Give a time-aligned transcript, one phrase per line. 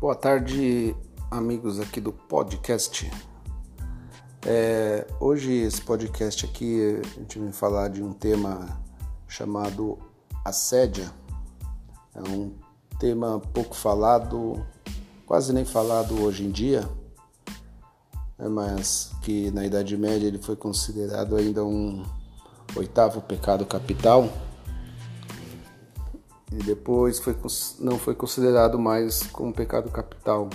[0.00, 0.94] Boa tarde,
[1.28, 3.10] amigos aqui do podcast.
[4.46, 8.80] É, hoje esse podcast aqui a gente vem falar de um tema
[9.26, 9.98] chamado
[10.44, 11.12] assédia.
[12.14, 12.54] É um
[13.00, 14.64] tema pouco falado,
[15.26, 16.88] quase nem falado hoje em dia,
[18.38, 22.04] né, mas que na Idade Média ele foi considerado ainda um
[22.76, 24.28] oitavo pecado capital
[26.50, 27.36] e depois foi,
[27.78, 30.48] não foi considerado mais como pecado capital.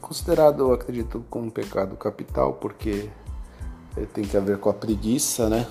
[0.00, 3.08] Considerado, eu acredito, como pecado capital porque
[4.12, 5.66] tem que ver com a preguiça, né?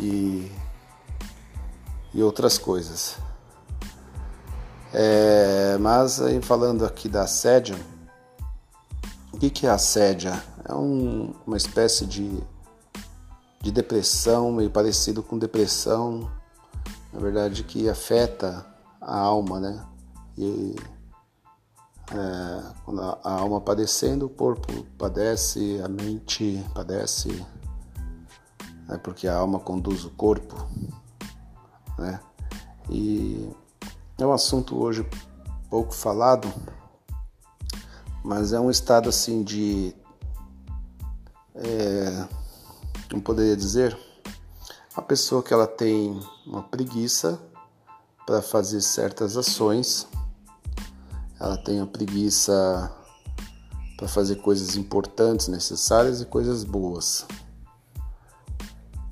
[0.00, 0.50] E,
[2.12, 3.16] e outras coisas.
[4.92, 7.76] É, mas falando aqui da assédio,
[9.32, 10.40] o que, que é assédia?
[10.68, 12.38] É um, uma espécie de,
[13.60, 16.30] de depressão, meio parecido com depressão,
[17.14, 18.66] na verdade que afeta
[19.00, 19.86] a alma, né?
[20.36, 20.74] E
[22.10, 27.46] é, quando a, alma padecendo, o corpo padece, a mente padece,
[28.90, 30.56] é porque a alma conduz o corpo,
[31.96, 32.20] né?
[32.90, 33.48] E
[34.18, 35.08] é um assunto hoje
[35.70, 36.52] pouco falado,
[38.24, 39.94] mas é um estado assim de,
[41.54, 42.26] é,
[43.08, 43.96] como poderia dizer,
[44.96, 47.40] uma pessoa que ela tem uma preguiça
[48.24, 50.06] para fazer certas ações,
[51.38, 52.92] ela tem a preguiça
[53.96, 57.26] para fazer coisas importantes, necessárias e coisas boas.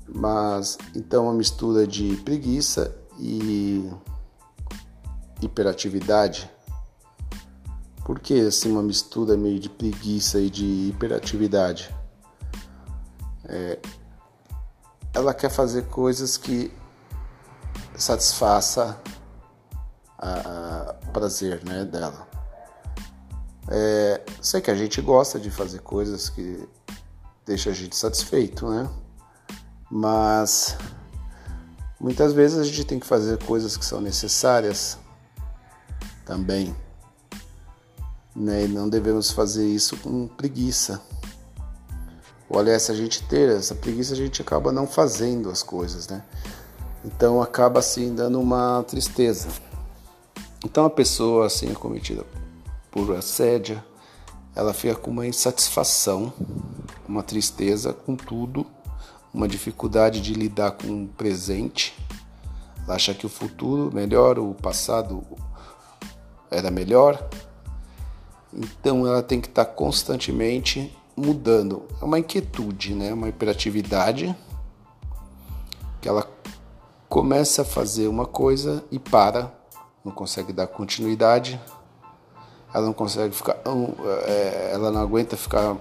[0.07, 3.91] Mas então a mistura de preguiça e
[5.41, 6.49] hiperatividade.
[8.05, 11.93] Por que assim uma mistura meio de preguiça e de hiperatividade?
[13.45, 13.79] É,
[15.23, 16.71] ela quer fazer coisas que
[17.95, 18.97] satisfaça
[21.07, 22.27] o prazer né, dela.
[23.69, 26.67] É, sei que a gente gosta de fazer coisas que
[27.45, 28.89] deixa a gente satisfeito, né?
[29.89, 30.77] Mas
[31.99, 34.97] muitas vezes a gente tem que fazer coisas que são necessárias
[36.25, 36.75] também.
[38.35, 38.65] Né?
[38.65, 41.01] E não devemos fazer isso com preguiça.
[42.53, 46.07] Ou aliás, se a gente ter essa preguiça, a gente acaba não fazendo as coisas,
[46.07, 46.23] né?
[47.03, 49.47] Então acaba assim dando uma tristeza.
[50.63, 52.23] Então a pessoa assim é cometida
[52.91, 53.83] por assédio,
[54.55, 56.31] ela fica com uma insatisfação,
[57.09, 58.67] uma tristeza com tudo,
[59.33, 61.97] uma dificuldade de lidar com o presente.
[62.85, 65.25] Ela acha que o futuro melhor, o passado
[66.51, 67.27] era melhor.
[68.53, 71.83] Então ela tem que estar constantemente mudando.
[72.01, 73.13] É uma inquietude, né?
[73.13, 74.35] uma hiperatividade
[76.01, 76.27] que ela
[77.07, 79.51] começa a fazer uma coisa e para,
[80.03, 81.59] não consegue dar continuidade,
[82.73, 83.55] ela não consegue ficar,
[84.25, 85.77] é, ela não aguenta ficar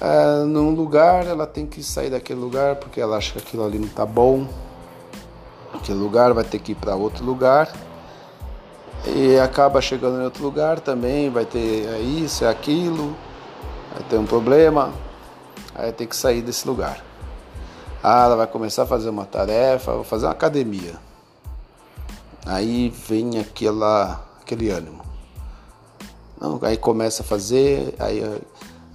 [0.00, 3.78] é, num lugar, ela tem que sair daquele lugar porque ela acha que aquilo ali
[3.78, 4.48] não tá bom,
[5.74, 7.72] aquele lugar vai ter que ir para outro lugar
[9.06, 13.14] e acaba chegando em outro lugar também, vai ter é isso, é aquilo,
[13.96, 14.92] vai ter um problema,
[15.74, 17.02] aí tem que sair desse lugar.
[18.02, 20.96] Ah, ela vai começar a fazer uma tarefa, vou fazer uma academia.
[22.44, 25.02] Aí vem aquela, aquele ânimo.
[26.38, 28.22] Não, aí começa a fazer, aí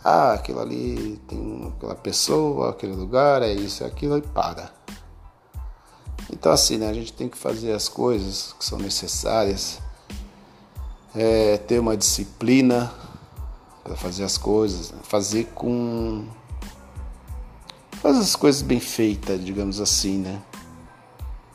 [0.03, 4.69] ah, aquilo ali tem aquela pessoa, aquele lugar, é isso, é aquilo e para.
[6.31, 9.79] Então assim, né, a gente tem que fazer as coisas que são necessárias,
[11.16, 12.94] é, ter uma disciplina,
[13.84, 15.00] para fazer as coisas, né?
[15.03, 16.25] fazer com
[17.94, 20.42] fazer as coisas bem feitas, digamos assim, né?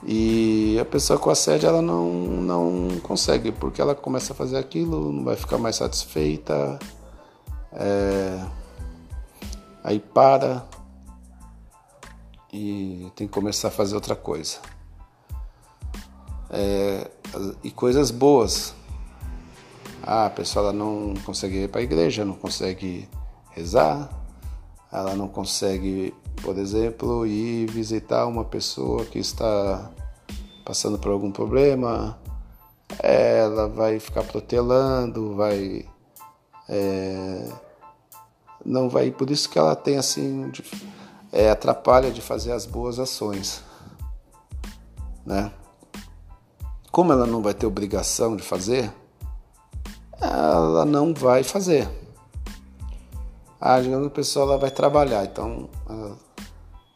[0.04, 5.12] E a pessoa com assédio ela não não consegue porque ela começa a fazer aquilo,
[5.12, 6.78] não vai ficar mais satisfeita,
[7.72, 8.44] é,
[9.82, 10.66] aí para
[12.52, 14.58] e tem que começar a fazer outra coisa.
[16.48, 17.10] É,
[17.64, 18.75] e coisas boas
[20.06, 23.08] ah, a pessoa não consegue ir para a igreja, não consegue
[23.50, 24.08] rezar,
[24.92, 29.90] ela não consegue, por exemplo, ir visitar uma pessoa que está
[30.64, 32.16] passando por algum problema,
[33.00, 35.84] ela vai ficar protelando, vai.
[36.68, 37.52] É,
[38.64, 39.10] não vai.
[39.10, 40.50] Por isso que ela tem assim.
[41.32, 43.62] É, atrapalha de fazer as boas ações.
[45.24, 45.50] Né?
[46.90, 48.92] Como ela não vai ter obrigação de fazer,
[50.20, 51.88] ela não vai fazer.
[53.60, 55.68] Ah, digamos a pessoa ela vai trabalhar, então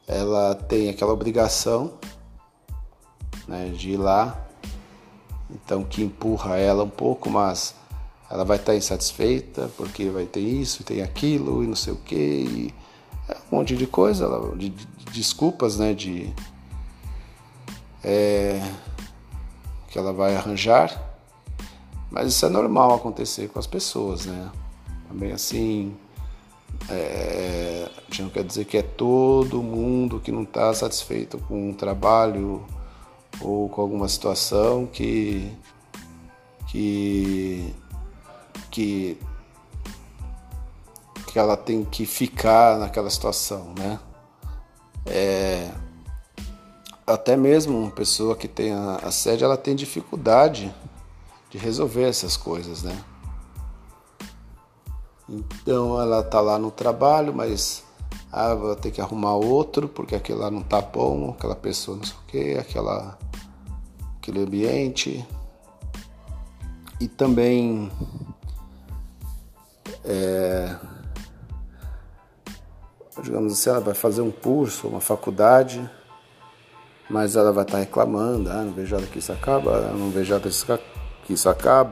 [0.06, 1.92] ela, tem aquela obrigação
[3.48, 4.46] né, de ir lá,
[5.50, 7.74] então que empurra ela um pouco, mas
[8.30, 12.74] ela vai estar insatisfeita porque vai ter isso, tem aquilo e não sei o que,
[13.28, 16.32] é um monte de coisa, de, de desculpas, né, de
[18.04, 18.60] é,
[19.88, 21.09] que ela vai arranjar,
[22.10, 24.50] mas isso é normal acontecer com as pessoas, né?
[25.08, 25.94] Também assim,
[26.88, 31.70] é, a gente não quer dizer que é todo mundo que não está satisfeito com
[31.70, 32.64] um trabalho
[33.40, 35.52] ou com alguma situação que
[36.68, 37.74] que
[38.70, 39.16] que
[41.26, 44.00] que ela tem que ficar naquela situação, né?
[45.06, 45.70] É,
[47.06, 50.74] até mesmo uma pessoa que tem a, sede, ela tem dificuldade
[51.50, 52.96] de resolver essas coisas, né?
[55.28, 57.84] Então ela tá lá no trabalho, mas
[58.32, 62.04] ah, vou ter que arrumar outro porque aquele lá não tá bom, aquela pessoa não
[62.04, 63.18] sei o que, aquela,
[64.16, 65.26] aquele ambiente.
[67.00, 67.90] E também
[70.04, 70.76] é,
[73.22, 75.88] digamos assim, ela vai fazer um curso, uma faculdade,
[77.08, 80.42] mas ela vai estar reclamando, ah, não vejo hora que isso acaba, não vejo hora
[80.42, 80.99] que isso acaba,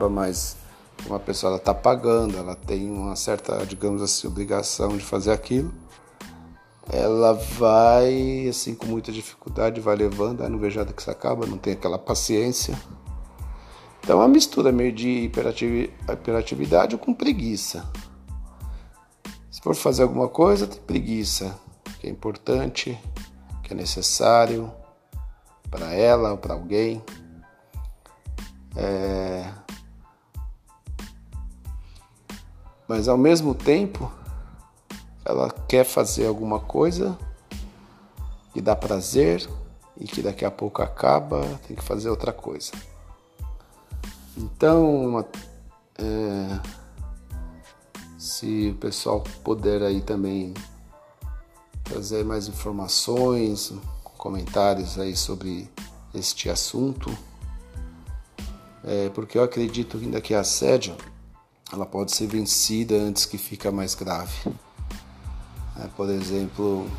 [0.09, 0.57] mas
[1.07, 5.73] uma pessoa está pagando, ela tem uma certa, digamos assim, obrigação de fazer aquilo,
[6.91, 11.45] ela vai, assim, com muita dificuldade, vai levando, ah, não vejo hora que isso acaba,
[11.45, 12.77] não tem aquela paciência.
[14.01, 17.85] Então é uma mistura meio de hiperatividade com preguiça.
[19.51, 21.55] Se for fazer alguma coisa, tem preguiça,
[21.99, 22.97] que é importante,
[23.63, 24.71] que é necessário
[25.69, 27.03] para ela ou para alguém.
[28.75, 29.51] É...
[32.87, 34.11] Mas ao mesmo tempo,
[35.23, 37.17] ela quer fazer alguma coisa
[38.53, 39.47] que dá prazer
[39.97, 42.71] e que daqui a pouco acaba, tem que fazer outra coisa.
[44.35, 45.25] Então,
[45.97, 46.79] é
[48.19, 50.53] se o pessoal puder aí também
[51.85, 53.73] trazer mais informações,
[54.17, 55.71] comentários aí sobre
[56.13, 57.09] este assunto,
[58.89, 60.95] é, porque eu acredito ainda que a assédio
[61.71, 64.51] ela pode ser vencida antes que fica mais grave.
[65.79, 66.89] É, por exemplo,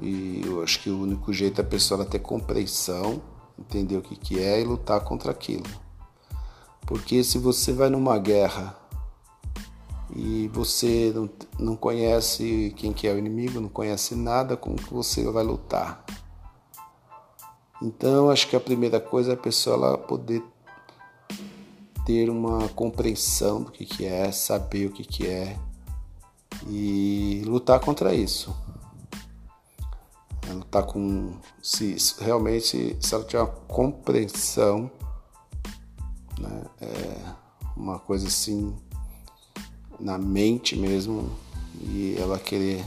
[0.00, 3.22] e eu acho que o único jeito é a pessoa ter compreensão,
[3.56, 5.62] entender o que, que é e lutar contra aquilo.
[6.84, 8.76] Porque se você vai numa guerra
[10.16, 11.30] e você não,
[11.60, 16.04] não conhece quem que é o inimigo, não conhece nada com que você vai lutar.
[17.82, 20.42] Então, acho que a primeira coisa é a pessoa ela poder
[22.04, 25.58] ter uma compreensão do que, que é, saber o que, que é
[26.68, 28.54] e lutar contra isso.
[30.48, 31.32] É lutar com.
[31.62, 34.90] Se realmente, se ela tiver uma compreensão,
[36.38, 37.34] né, é
[37.76, 38.74] uma coisa assim
[39.98, 41.30] na mente mesmo
[41.80, 42.84] e ela querer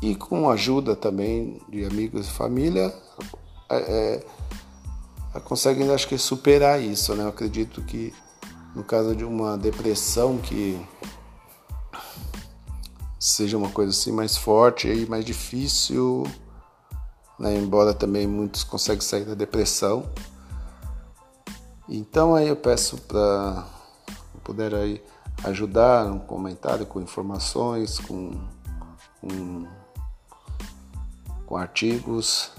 [0.00, 2.92] e com ajuda também de amigos e família
[3.76, 4.24] é,
[5.34, 8.12] é, consegue acho que superar isso né eu acredito que
[8.74, 10.80] no caso de uma depressão que
[13.18, 16.24] seja uma coisa assim mais forte e mais difícil
[17.38, 17.56] né?
[17.56, 20.10] embora também muitos conseguem sair da depressão
[21.88, 23.66] então aí eu peço para
[24.42, 25.02] puder aí
[25.44, 28.32] ajudar um comentário com informações, com,
[29.20, 29.66] com,
[31.46, 32.50] com artigos.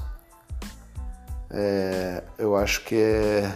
[1.55, 3.55] É, eu acho que é,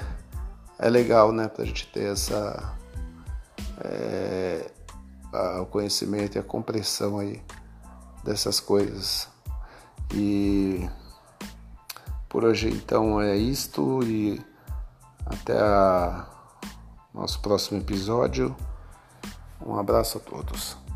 [0.77, 2.77] é legal, né, para a gente ter essa
[3.83, 4.69] é,
[5.33, 7.41] a, o conhecimento e a compreensão aí
[8.23, 9.27] dessas coisas.
[10.13, 10.87] E
[12.29, 14.39] por hoje então é isto e
[15.25, 15.55] até
[17.13, 18.55] o nosso próximo episódio.
[19.65, 20.86] Um abraço a todos.